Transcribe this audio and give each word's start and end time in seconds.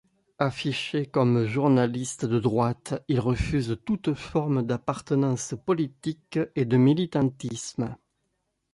Affiché 0.39 1.05
comme 1.11 1.45
journaliste 1.45 2.25
de 2.25 2.39
droite, 2.39 3.03
il 3.07 3.19
refuse 3.19 3.77
toute 3.85 4.15
forme 4.15 4.63
d'appartenance 4.63 5.53
politique 5.67 6.39
et 6.55 6.65
de 6.65 6.75
militantisme. 6.75 7.95